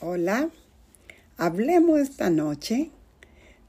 Hola, 0.00 0.48
hablemos 1.38 1.98
esta 1.98 2.30
noche 2.30 2.92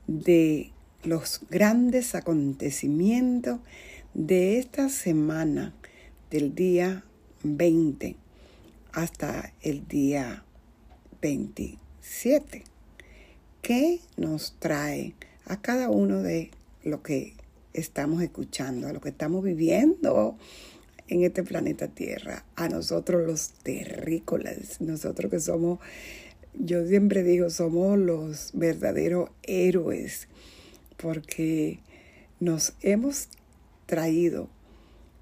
de 0.06 0.72
los 1.04 1.42
grandes 1.50 2.14
acontecimientos 2.14 3.60
de 4.14 4.60
esta 4.60 4.90
semana 4.90 5.74
del 6.30 6.54
día 6.54 7.04
20 7.42 8.16
hasta 8.92 9.54
el 9.64 9.88
día 9.88 10.46
27 11.20 12.64
que 13.64 14.00
nos 14.16 14.54
trae 14.60 15.16
a 15.46 15.60
cada 15.60 15.90
uno 15.90 16.22
de 16.22 16.52
lo 16.84 17.02
que 17.02 17.34
estamos 17.74 18.22
escuchando, 18.22 18.88
a 18.88 18.94
lo 18.94 19.02
que 19.02 19.10
estamos 19.10 19.44
viviendo 19.44 20.38
en 21.10 21.24
este 21.24 21.44
planeta 21.44 21.88
Tierra, 21.88 22.46
a 22.56 22.70
nosotros 22.70 23.26
los 23.26 23.50
terrícolas, 23.64 24.80
nosotros 24.80 25.32
que 25.32 25.40
somos, 25.40 25.80
yo 26.54 26.86
siempre 26.88 27.24
digo, 27.24 27.50
somos 27.50 27.98
los 27.98 28.52
verdaderos 28.54 29.32
héroes, 29.44 30.28
porque 30.98 31.80
nos 32.40 32.74
hemos 32.82 33.30
traído 33.86 34.50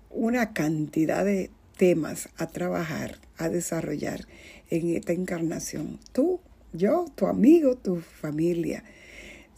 una 0.10 0.54
cantidad 0.54 1.24
de 1.24 1.50
temas 1.78 2.30
a 2.38 2.48
trabajar, 2.48 3.20
a 3.38 3.50
desarrollar 3.50 4.28
en 4.70 4.96
esta 4.96 5.14
encarnación. 5.14 6.00
Tú, 6.12 6.42
yo, 6.74 7.06
tu 7.16 7.28
amigo, 7.28 7.76
tu 7.76 7.98
familia, 7.98 8.84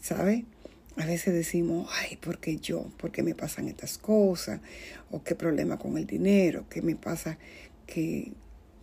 ¿sabes? 0.02 0.44
A 1.00 1.06
veces 1.06 1.34
decimos, 1.34 1.90
ay, 1.94 2.18
¿por 2.18 2.40
qué 2.40 2.58
yo? 2.58 2.92
¿Por 2.98 3.10
qué 3.10 3.24
me 3.24 3.34
pasan 3.34 3.70
estas 3.70 3.98
cosas? 3.98 4.60
¿O 5.12 5.24
qué 5.24 5.34
problema 5.34 5.80
con 5.80 5.98
el 5.98 6.06
dinero? 6.06 6.66
¿Qué 6.70 6.82
me 6.82 6.98
pasa 6.98 7.38
que 7.88 8.34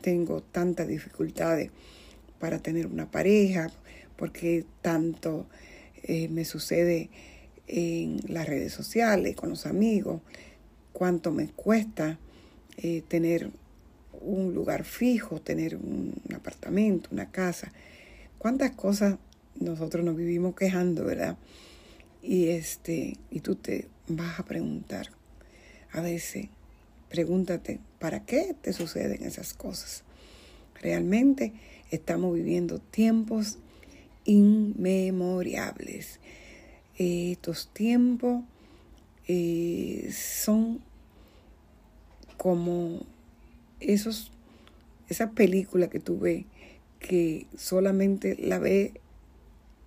tengo 0.00 0.42
tantas 0.42 0.88
dificultades 0.88 1.70
para 2.38 2.58
tener 2.58 2.86
una 2.86 3.10
pareja? 3.10 3.70
¿Por 4.16 4.32
qué 4.32 4.64
tanto 4.80 5.46
eh, 6.04 6.28
me 6.28 6.46
sucede 6.46 7.10
en 7.66 8.22
las 8.28 8.46
redes 8.46 8.72
sociales, 8.72 9.36
con 9.36 9.50
los 9.50 9.66
amigos? 9.66 10.22
¿Cuánto 10.94 11.32
me 11.32 11.48
cuesta 11.48 12.18
eh, 12.78 13.02
tener 13.06 13.50
un 14.22 14.54
lugar 14.54 14.84
fijo, 14.84 15.42
tener 15.42 15.76
un 15.76 16.14
apartamento, 16.34 17.10
una 17.12 17.30
casa? 17.30 17.70
¿Cuántas 18.38 18.70
cosas 18.70 19.18
nosotros 19.60 20.02
nos 20.02 20.16
vivimos 20.16 20.54
quejando, 20.54 21.04
verdad? 21.04 21.36
Y, 22.26 22.48
este, 22.48 23.16
y 23.30 23.38
tú 23.38 23.54
te 23.54 23.86
vas 24.08 24.40
a 24.40 24.44
preguntar, 24.44 25.10
a 25.92 26.00
veces, 26.00 26.48
pregúntate, 27.08 27.78
¿para 28.00 28.26
qué 28.26 28.52
te 28.60 28.72
suceden 28.72 29.22
esas 29.22 29.54
cosas? 29.54 30.02
Realmente 30.82 31.52
estamos 31.92 32.34
viviendo 32.34 32.80
tiempos 32.80 33.58
inmemorables. 34.24 36.18
estos 36.98 37.68
tiempos 37.72 38.42
eh, 39.28 40.10
son 40.12 40.80
como 42.36 43.06
esos, 43.78 44.32
esa 45.08 45.30
película 45.30 45.88
que 45.88 46.00
tú 46.00 46.18
ves 46.18 46.44
que 46.98 47.46
solamente 47.56 48.36
la 48.36 48.58
ves 48.58 48.94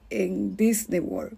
en 0.09 0.55
Disney 0.55 1.01
World 1.01 1.37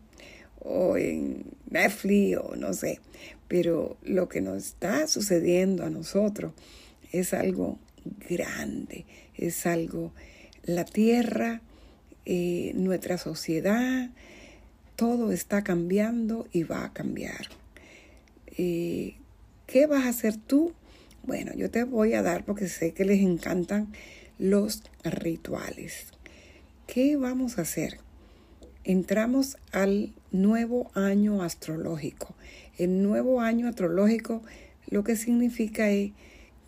o 0.63 0.97
en 0.97 1.43
Netflix 1.69 2.37
o 2.37 2.55
no 2.55 2.73
sé. 2.73 2.99
Pero 3.47 3.97
lo 4.03 4.29
que 4.29 4.41
nos 4.41 4.57
está 4.65 5.07
sucediendo 5.07 5.85
a 5.85 5.89
nosotros 5.89 6.53
es 7.11 7.33
algo 7.33 7.77
grande, 8.29 9.05
es 9.35 9.65
algo, 9.65 10.13
la 10.63 10.85
tierra, 10.85 11.61
eh, 12.25 12.71
nuestra 12.75 13.17
sociedad, 13.17 14.09
todo 14.95 15.31
está 15.31 15.63
cambiando 15.63 16.47
y 16.51 16.63
va 16.63 16.85
a 16.85 16.93
cambiar. 16.93 17.47
Eh, 18.57 19.15
¿Qué 19.67 19.87
vas 19.87 20.05
a 20.05 20.09
hacer 20.09 20.37
tú? 20.37 20.73
Bueno, 21.23 21.53
yo 21.55 21.69
te 21.69 21.83
voy 21.83 22.13
a 22.13 22.21
dar 22.21 22.45
porque 22.45 22.67
sé 22.67 22.93
que 22.93 23.05
les 23.05 23.21
encantan 23.21 23.91
los 24.37 24.83
rituales. 25.03 26.07
¿Qué 26.87 27.15
vamos 27.15 27.57
a 27.57 27.61
hacer? 27.61 27.99
Entramos 28.83 29.57
al 29.71 30.13
nuevo 30.31 30.91
año 30.95 31.43
astrológico. 31.43 32.35
El 32.77 33.03
nuevo 33.03 33.41
año 33.41 33.67
astrológico 33.67 34.41
lo 34.89 35.03
que 35.03 35.15
significa 35.15 35.89
es 35.89 36.11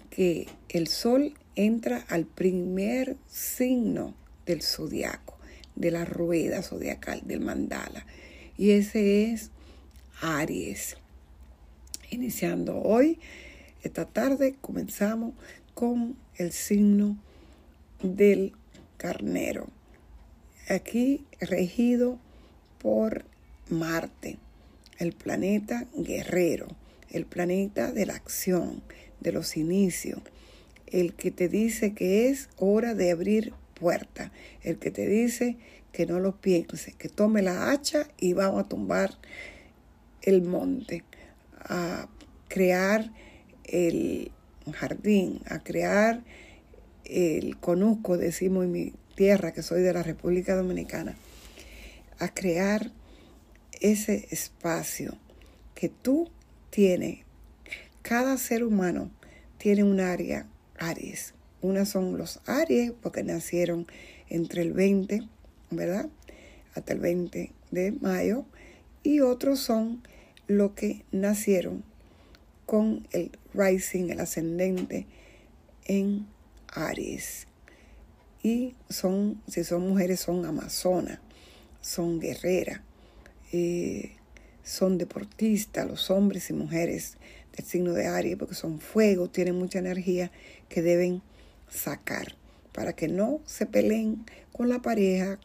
que 0.09 0.47
el 0.69 0.88
sol 0.88 1.34
entra 1.56 2.06
al 2.09 2.25
primer 2.25 3.18
signo 3.28 4.13
del 4.46 4.62
zodiaco, 4.62 5.38
de 5.75 5.91
la 5.91 6.06
rueda 6.06 6.62
zodiacal, 6.62 7.22
del 7.25 7.41
mandala. 7.41 8.06
Y 8.57 8.72
ese 8.72 9.31
es 9.31 9.50
Aries. 10.22 10.97
Iniciando 12.12 12.78
hoy, 12.80 13.19
esta 13.81 14.06
tarde, 14.06 14.56
comenzamos 14.62 15.34
con 15.74 16.16
el 16.38 16.51
signo 16.51 17.18
del 18.01 18.53
carnero 18.97 19.68
aquí 20.69 21.25
regido 21.40 22.19
por 22.79 23.25
Marte, 23.69 24.38
el 25.00 25.13
planeta 25.13 25.85
guerrero, 25.96 26.68
el 27.09 27.25
planeta 27.25 27.91
de 27.91 28.06
la 28.06 28.16
acción, 28.16 28.81
de 29.19 29.31
los 29.31 29.57
inicios, 29.57 30.22
el 30.88 31.13
que 31.13 31.31
te 31.31 31.50
dice 31.50 31.94
que 31.94 32.29
es 32.29 32.50
hora 32.57 32.94
de 32.94 33.12
abrir 33.12 33.53
puerta, 33.74 34.31
el 34.62 34.78
que 34.78 34.91
te 34.91 35.07
dice 35.07 35.57
que 35.91 36.06
no 36.06 36.19
lo 36.19 36.40
piense, 36.40 36.94
que 36.94 37.09
tome 37.09 37.41
la 37.41 37.72
hacha 37.72 38.07
y 38.19 38.34
vamos 38.34 38.66
a 38.66 38.69
tumbar 38.69 39.18
el 40.22 40.41
monte, 40.41 41.03
a 41.57 42.07
crear 42.47 43.12
el 43.66 44.31
jardín, 44.74 45.41
a 45.45 45.59
crear 45.63 46.24
el 47.06 47.57
conusco, 47.57 48.18
decimos 48.18 48.66
en 48.66 48.72
mi 48.72 48.94
tierra, 49.16 49.53
que 49.53 49.63
soy 49.63 49.81
de 49.81 49.94
la 49.94 50.03
República 50.03 50.56
Dominicana, 50.56 51.16
a 52.19 52.34
crear 52.34 52.91
ese 53.79 54.28
espacio 54.31 55.18
que 55.75 55.90
tú 55.90 56.29
tienes. 56.69 57.19
Cada 58.01 58.38
ser 58.38 58.63
humano 58.63 59.12
tiene 59.57 59.84
un 59.84 60.00
área 60.00 60.47
Aries. 60.78 61.34
Unas 61.62 61.90
son 61.90 62.18
los 62.18 62.41
Aries 62.46 62.91
porque 63.01 63.24
nacieron 63.24 63.88
entre 64.29 64.62
el 64.62 64.74
20, 64.74 65.28
¿verdad? 65.72 66.09
Hasta 66.75 66.94
el 66.94 67.00
20 67.00 67.51
de 67.72 67.91
mayo. 67.91 68.45
Y 69.03 69.19
otros 69.19 69.59
son 69.59 70.01
los 70.47 70.72
que 70.72 71.03
nacieron 71.12 71.84
con 72.66 73.07
el 73.12 73.31
rising, 73.53 74.09
el 74.09 74.19
ascendente 74.19 75.06
en 75.85 76.28
Aries 76.68 77.47
y 78.43 78.75
son, 78.89 79.41
si 79.47 79.63
son 79.63 79.87
mujeres, 79.87 80.19
son 80.19 80.45
amazonas, 80.45 81.19
son 81.79 82.19
guerreras, 82.19 82.81
eh, 83.53 84.17
son 84.63 84.97
deportistas, 84.97 85.87
los 85.87 86.11
hombres 86.11 86.49
y 86.49 86.53
mujeres 86.53 87.17
del 87.55 87.65
signo 87.65 87.93
de 87.93 88.07
Aries, 88.07 88.35
porque 88.35 88.53
son 88.53 88.79
fuego, 88.79 89.29
tienen 89.29 89.55
mucha 89.55 89.79
energía 89.79 90.29
que 90.67 90.81
deben 90.81 91.21
sacar 91.69 92.35
para 92.73 92.93
que 92.93 93.07
no 93.07 93.39
se 93.45 93.65
peleen 93.65 94.25
con 94.51 94.67
la 94.67 94.81
pareja, 94.81 95.39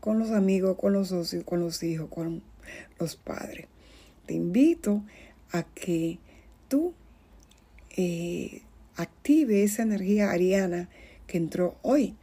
con 0.00 0.18
los 0.20 0.30
amigos, 0.30 0.76
con 0.78 0.92
los 0.92 1.08
socios, 1.08 1.42
con 1.44 1.60
los 1.60 1.82
hijos, 1.82 2.08
con 2.08 2.42
los 3.00 3.16
padres. 3.16 3.66
Te 4.26 4.34
invito 4.34 5.02
a 5.50 5.64
que 5.64 6.18
tú 6.68 6.94
eh, 7.96 8.62
active 8.96 9.64
esa 9.64 9.82
energía 9.82 10.30
ariana 10.30 10.88
que 11.26 11.38
entró 11.38 11.76
hoy 11.82 12.16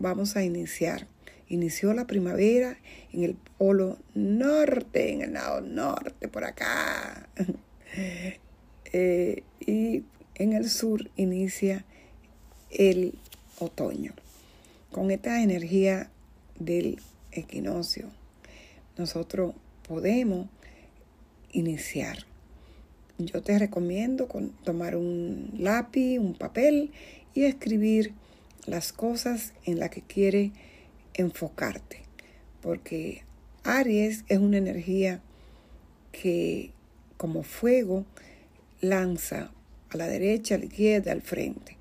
vamos 0.00 0.36
a 0.36 0.42
iniciar. 0.42 1.06
Inició 1.48 1.94
la 1.94 2.06
primavera 2.06 2.78
en 3.12 3.22
el 3.22 3.36
polo 3.58 3.98
norte, 4.14 5.12
en 5.12 5.22
el 5.22 5.34
lado 5.34 5.60
norte, 5.60 6.26
por 6.26 6.44
acá. 6.44 7.28
Eh, 8.92 9.44
y 9.60 10.02
en 10.34 10.52
el 10.52 10.68
sur 10.68 11.10
inicia 11.14 11.84
el 12.70 13.16
otoño. 13.60 14.14
Con 14.90 15.12
esta 15.12 15.42
energía 15.42 16.10
del 16.58 17.00
equinoccio, 17.30 18.10
nosotros 18.98 19.54
podemos 19.86 20.48
iniciar. 21.52 22.26
Yo 23.18 23.42
te 23.42 23.58
recomiendo 23.58 24.28
tomar 24.64 24.96
un 24.96 25.52
lápiz, 25.56 26.18
un 26.18 26.34
papel 26.34 26.90
y 27.34 27.44
escribir 27.44 28.12
las 28.66 28.92
cosas 28.92 29.52
en 29.64 29.78
las 29.78 29.90
que 29.90 30.02
quiere 30.02 30.52
enfocarte. 31.14 32.02
Porque 32.60 33.22
Aries 33.64 34.24
es 34.28 34.38
una 34.38 34.58
energía 34.58 35.20
que 36.12 36.72
como 37.16 37.42
fuego 37.42 38.04
lanza 38.80 39.50
a 39.90 39.96
la 39.96 40.06
derecha, 40.06 40.54
a 40.54 40.58
la 40.58 40.66
izquierda, 40.66 41.12
al 41.12 41.22
frente. 41.22 41.76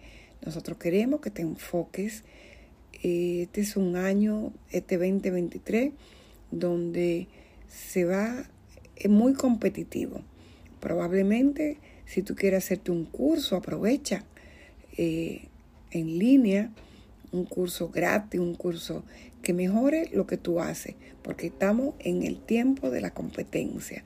Nosotros 0.46 0.78
queremos 0.78 1.22
que 1.22 1.32
te 1.32 1.42
enfoques 1.42 2.24
este 3.02 3.62
es 3.62 3.78
un 3.78 3.96
año, 3.96 4.52
este 4.72 4.98
2023, 4.98 5.94
donde 6.52 7.28
se 7.70 8.04
va, 8.04 8.44
es 8.98 9.10
muy 9.10 9.34
competitivo. 9.34 10.22
Probablemente 10.82 11.78
si 12.06 12.24
tú 12.24 12.36
quieres 12.36 12.66
hacerte 12.66 12.92
un 12.92 13.06
curso, 13.06 13.56
aprovecha 13.56 14.26
eh, 14.98 15.44
en 15.92 16.20
línea, 16.20 16.72
un 17.32 17.46
curso 17.46 17.90
gratis, 17.90 18.40
un 18.40 18.56
curso 18.56 19.04
que 19.42 19.54
mejore 19.54 20.10
lo 20.14 20.28
que 20.28 20.38
tú 20.38 20.60
haces, 20.60 20.96
porque 21.24 21.48
estamos 21.48 21.96
en 22.00 22.24
el 22.24 22.40
tiempo 22.40 22.90
de 22.90 23.02
la 23.02 23.12
competencia. 23.12 24.04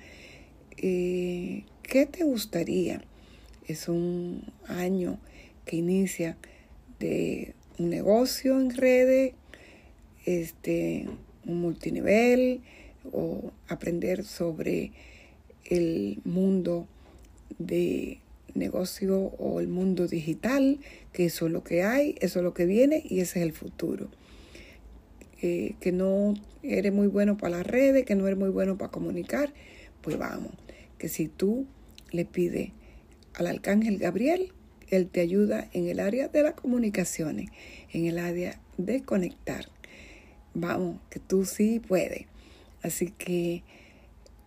Eh, 0.77 1.65
¿Qué 1.81 2.05
te 2.05 2.23
gustaría? 2.23 3.03
Es 3.67 3.87
un 3.87 4.51
año 4.67 5.19
que 5.65 5.77
inicia 5.77 6.37
de 6.99 7.55
un 7.77 7.89
negocio 7.89 8.59
en 8.59 8.75
redes, 8.75 9.33
este, 10.25 11.07
un 11.45 11.61
multinivel 11.61 12.61
o 13.11 13.51
aprender 13.67 14.23
sobre 14.23 14.91
el 15.65 16.19
mundo 16.23 16.87
de 17.59 18.19
negocio 18.55 19.17
o 19.17 19.59
el 19.59 19.67
mundo 19.67 20.07
digital, 20.07 20.79
que 21.11 21.25
eso 21.25 21.47
es 21.47 21.51
lo 21.51 21.63
que 21.63 21.83
hay, 21.83 22.15
eso 22.19 22.39
es 22.39 22.43
lo 22.43 22.53
que 22.53 22.65
viene 22.65 23.03
y 23.03 23.19
ese 23.19 23.39
es 23.39 23.45
el 23.45 23.53
futuro. 23.53 24.09
Eh, 25.41 25.75
que 25.79 25.91
no 25.91 26.35
eres 26.61 26.93
muy 26.93 27.07
bueno 27.07 27.37
para 27.37 27.57
las 27.57 27.67
redes, 27.67 28.05
que 28.05 28.15
no 28.15 28.25
eres 28.27 28.39
muy 28.39 28.49
bueno 28.49 28.77
para 28.77 28.91
comunicar, 28.91 29.53
pues 30.01 30.17
vamos, 30.17 30.51
que 30.97 31.09
si 31.09 31.27
tú 31.27 31.65
le 32.11 32.25
pides 32.25 32.71
al 33.33 33.47
arcángel 33.47 33.97
Gabriel, 33.97 34.53
él 34.89 35.07
te 35.07 35.21
ayuda 35.21 35.67
en 35.73 35.87
el 35.87 35.99
área 35.99 36.27
de 36.27 36.43
las 36.43 36.53
comunicaciones, 36.53 37.49
en 37.91 38.05
el 38.05 38.19
área 38.19 38.59
de 38.77 39.01
conectar. 39.01 39.67
Vamos, 40.53 40.99
que 41.09 41.19
tú 41.19 41.45
sí 41.45 41.79
puedes. 41.79 42.27
Así 42.83 43.11
que 43.11 43.63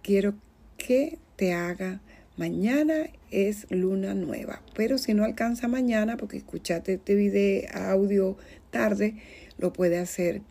quiero 0.03 0.35
que 0.79 1.19
te 1.37 1.53
haga 1.53 2.01
mañana 2.37 3.11
es 3.31 3.67
luna 3.71 4.15
nueva. 4.15 4.63
Pero 4.75 4.99
si 4.99 5.15
no 5.15 5.25
alcanza 5.25 5.69
mañana, 5.69 6.17
porque 6.17 6.39
escuchaste 6.39 6.95
este 6.95 7.15
video 7.15 7.69
audio 7.75 8.37
tarde, 8.71 9.17
lo 9.59 9.73
puede 9.73 9.99
hacer 9.99 10.43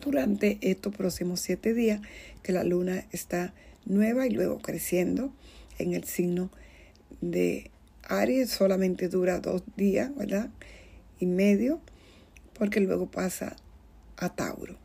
durante 0.00 0.58
estos 0.60 0.94
próximos 0.94 1.40
siete 1.40 1.74
días 1.74 2.00
que 2.42 2.52
la 2.52 2.64
luna 2.64 3.06
está 3.12 3.54
nueva 3.84 4.26
y 4.26 4.30
luego 4.30 4.58
creciendo 4.60 5.32
en 5.78 5.94
el 5.94 6.04
signo 6.04 6.50
de 7.20 7.70
Aries. 8.04 8.50
Solamente 8.50 9.08
dura 9.08 9.40
dos 9.40 9.62
días, 9.76 10.14
¿verdad? 10.14 10.50
Y 11.18 11.26
medio, 11.26 11.80
porque 12.52 12.80
luego 12.80 13.10
pasa 13.10 13.56
a 14.16 14.34
Tauro. 14.34 14.76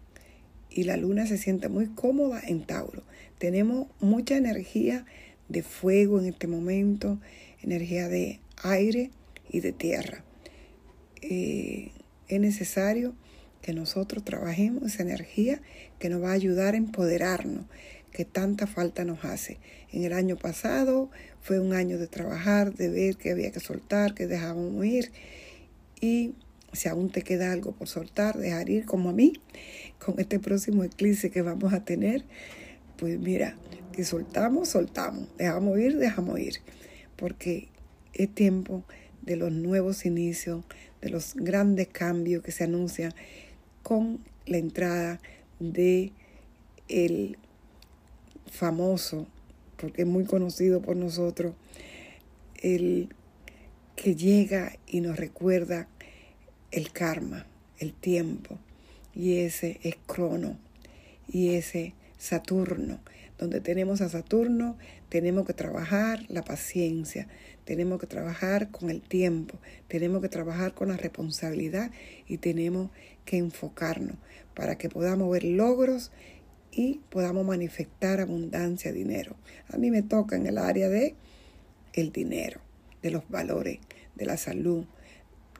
Y 0.69 0.83
la 0.83 0.97
luna 0.97 1.25
se 1.27 1.37
siente 1.37 1.67
muy 1.67 1.87
cómoda 1.87 2.41
en 2.45 2.65
Tauro. 2.65 3.03
Tenemos 3.37 3.87
mucha 3.99 4.37
energía 4.37 5.05
de 5.51 5.63
fuego 5.63 6.19
en 6.19 6.27
este 6.27 6.47
momento, 6.47 7.19
energía 7.61 8.07
de 8.07 8.39
aire 8.63 9.11
y 9.49 9.59
de 9.59 9.71
tierra. 9.71 10.23
Eh, 11.21 11.91
es 12.27 12.39
necesario 12.39 13.13
que 13.61 13.73
nosotros 13.73 14.23
trabajemos 14.23 14.83
esa 14.83 15.03
energía 15.03 15.61
que 15.99 16.09
nos 16.09 16.23
va 16.23 16.29
a 16.29 16.33
ayudar 16.33 16.73
a 16.73 16.77
empoderarnos, 16.77 17.65
que 18.11 18.25
tanta 18.25 18.67
falta 18.67 19.05
nos 19.05 19.23
hace. 19.23 19.59
En 19.91 20.03
el 20.03 20.13
año 20.13 20.37
pasado 20.37 21.09
fue 21.41 21.59
un 21.59 21.73
año 21.73 21.97
de 21.97 22.07
trabajar, 22.07 22.73
de 22.73 22.89
ver 22.89 23.17
que 23.17 23.31
había 23.31 23.51
que 23.51 23.59
soltar, 23.59 24.13
que 24.13 24.27
dejábamos 24.27 24.85
ir. 24.85 25.11
Y 25.99 26.33
si 26.73 26.89
aún 26.89 27.09
te 27.11 27.21
queda 27.21 27.51
algo 27.51 27.73
por 27.73 27.87
soltar, 27.87 28.37
dejar 28.37 28.69
ir 28.69 28.85
como 28.85 29.09
a 29.09 29.13
mí, 29.13 29.33
con 30.03 30.19
este 30.19 30.39
próximo 30.39 30.83
eclipse 30.83 31.29
que 31.29 31.41
vamos 31.41 31.73
a 31.73 31.83
tener, 31.83 32.23
pues 32.97 33.19
mira, 33.19 33.57
que 33.91 34.03
soltamos, 34.03 34.69
soltamos, 34.69 35.27
dejamos 35.37 35.79
ir, 35.79 35.97
dejamos 35.97 36.39
ir, 36.39 36.55
porque 37.15 37.67
es 38.13 38.33
tiempo 38.33 38.83
de 39.21 39.35
los 39.35 39.51
nuevos 39.51 40.05
inicios, 40.05 40.63
de 41.01 41.09
los 41.09 41.35
grandes 41.35 41.87
cambios 41.87 42.43
que 42.43 42.51
se 42.51 42.63
anuncian 42.63 43.13
con 43.83 44.19
la 44.45 44.57
entrada 44.57 45.19
de 45.59 46.11
el 46.87 47.37
famoso, 48.51 49.27
porque 49.77 50.03
es 50.03 50.07
muy 50.07 50.25
conocido 50.25 50.81
por 50.81 50.95
nosotros, 50.95 51.53
el 52.55 53.09
que 53.95 54.15
llega 54.15 54.73
y 54.87 55.01
nos 55.01 55.17
recuerda 55.17 55.87
el 56.71 56.91
karma, 56.91 57.45
el 57.79 57.93
tiempo, 57.93 58.57
y 59.13 59.37
ese 59.39 59.79
es 59.83 59.95
Crono, 60.05 60.57
y 61.27 61.55
ese 61.55 61.93
Saturno. 62.17 62.99
Donde 63.41 63.59
tenemos 63.59 64.01
a 64.01 64.09
Saturno, 64.09 64.77
tenemos 65.09 65.47
que 65.47 65.53
trabajar 65.53 66.19
la 66.29 66.43
paciencia, 66.43 67.27
tenemos 67.65 67.99
que 67.99 68.05
trabajar 68.05 68.69
con 68.69 68.91
el 68.91 69.01
tiempo, 69.01 69.57
tenemos 69.87 70.21
que 70.21 70.29
trabajar 70.29 70.75
con 70.75 70.89
la 70.89 70.97
responsabilidad 70.97 71.89
y 72.27 72.37
tenemos 72.37 72.91
que 73.25 73.37
enfocarnos 73.37 74.15
para 74.53 74.77
que 74.77 74.89
podamos 74.89 75.31
ver 75.31 75.43
logros 75.43 76.11
y 76.71 76.99
podamos 77.09 77.43
manifestar 77.43 78.21
abundancia 78.21 78.91
de 78.91 78.99
dinero. 78.99 79.35
A 79.69 79.77
mí 79.77 79.89
me 79.89 80.03
toca 80.03 80.35
en 80.35 80.45
el 80.45 80.59
área 80.59 80.87
de 80.87 81.15
el 81.93 82.11
dinero, 82.11 82.61
de 83.01 83.09
los 83.09 83.27
valores, 83.27 83.79
de 84.13 84.25
la 84.27 84.37
salud, 84.37 84.85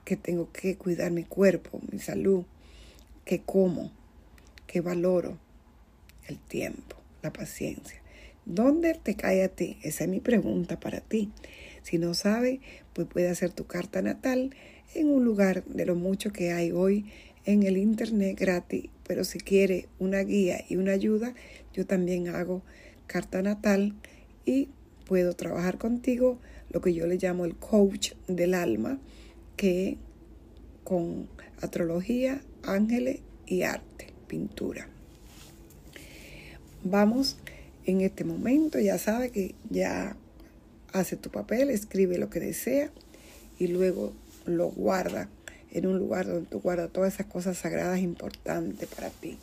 que 0.04 0.16
tengo 0.16 0.52
que 0.52 0.76
cuidar 0.76 1.10
mi 1.10 1.24
cuerpo, 1.24 1.80
mi 1.90 1.98
salud, 1.98 2.44
que 3.24 3.42
como, 3.42 3.90
que 4.68 4.80
valoro, 4.80 5.36
el 6.28 6.38
tiempo, 6.38 7.01
la 7.22 7.32
paciencia. 7.32 8.00
¿Dónde 8.44 8.94
te 8.94 9.14
cae 9.14 9.44
a 9.44 9.48
ti? 9.48 9.78
Esa 9.82 10.04
es 10.04 10.10
mi 10.10 10.20
pregunta 10.20 10.80
para 10.80 11.00
ti. 11.00 11.30
Si 11.82 11.98
no 11.98 12.14
sabes, 12.14 12.60
pues 12.92 13.06
puede 13.06 13.28
hacer 13.28 13.52
tu 13.52 13.66
carta 13.66 14.02
natal 14.02 14.54
en 14.94 15.08
un 15.08 15.24
lugar 15.24 15.64
de 15.64 15.86
lo 15.86 15.94
mucho 15.94 16.32
que 16.32 16.52
hay 16.52 16.72
hoy 16.72 17.06
en 17.44 17.62
el 17.62 17.76
internet 17.76 18.38
gratis. 18.38 18.90
Pero 19.06 19.24
si 19.24 19.38
quiere 19.38 19.88
una 19.98 20.20
guía 20.20 20.64
y 20.68 20.76
una 20.76 20.92
ayuda, 20.92 21.34
yo 21.72 21.86
también 21.86 22.28
hago 22.28 22.62
carta 23.06 23.42
natal 23.42 23.94
y 24.44 24.68
puedo 25.06 25.34
trabajar 25.34 25.78
contigo 25.78 26.38
lo 26.70 26.80
que 26.80 26.94
yo 26.94 27.06
le 27.06 27.18
llamo 27.18 27.44
el 27.44 27.56
coach 27.56 28.12
del 28.26 28.54
alma, 28.54 28.98
que 29.56 29.98
con 30.84 31.28
astrología, 31.60 32.42
ángeles 32.62 33.20
y 33.46 33.62
arte, 33.62 34.06
pintura. 34.26 34.88
Vamos 36.84 37.36
en 37.86 38.00
este 38.00 38.24
momento, 38.24 38.78
ya 38.80 38.98
sabe 38.98 39.30
que 39.30 39.54
ya 39.70 40.16
hace 40.92 41.16
tu 41.16 41.30
papel, 41.30 41.70
escribe 41.70 42.18
lo 42.18 42.28
que 42.28 42.40
desea 42.40 42.90
y 43.58 43.68
luego 43.68 44.12
lo 44.46 44.68
guarda 44.68 45.28
en 45.70 45.86
un 45.86 45.98
lugar 45.98 46.26
donde 46.26 46.46
tú 46.46 46.60
guardas 46.60 46.90
todas 46.90 47.14
esas 47.14 47.26
cosas 47.26 47.56
sagradas 47.56 48.00
importantes 48.00 48.88
para 48.88 49.10
ti. 49.10 49.38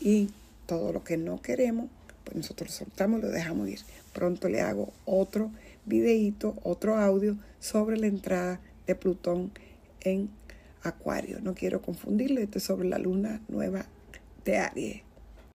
Y 0.00 0.28
todo 0.66 0.92
lo 0.92 1.02
que 1.04 1.16
no 1.16 1.40
queremos, 1.40 1.88
pues 2.24 2.36
nosotros 2.36 2.72
soltamos 2.72 3.20
y 3.20 3.22
lo 3.22 3.30
dejamos 3.30 3.68
ir. 3.68 3.80
Pronto 4.12 4.48
le 4.48 4.60
hago 4.60 4.92
otro 5.04 5.50
videíto, 5.86 6.56
otro 6.62 6.96
audio 6.96 7.36
sobre 7.60 7.96
la 7.96 8.06
entrada 8.08 8.60
de 8.86 8.94
Plutón 8.94 9.52
en 10.02 10.28
Acuario. 10.82 11.40
No 11.40 11.54
quiero 11.54 11.80
confundirle, 11.80 12.42
esto 12.42 12.58
es 12.58 12.64
sobre 12.64 12.88
la 12.88 12.98
luna 12.98 13.40
nueva 13.48 13.86
de 14.44 14.58
Aries. 14.58 15.11